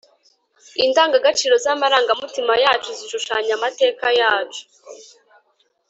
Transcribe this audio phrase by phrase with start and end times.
[0.85, 4.63] indangagaciro z'amarangamutima yacu zishushanya amateka yacu,